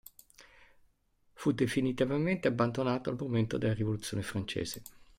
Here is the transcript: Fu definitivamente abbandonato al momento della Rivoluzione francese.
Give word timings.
Fu 1.33 1.51
definitivamente 1.51 2.47
abbandonato 2.47 3.11
al 3.11 3.17
momento 3.19 3.59
della 3.59 3.75
Rivoluzione 3.75 4.23
francese. 4.23 4.81